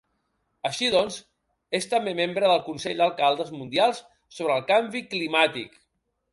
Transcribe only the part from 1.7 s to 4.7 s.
es també membre del Consell d'Alcaldes Mundials sobre el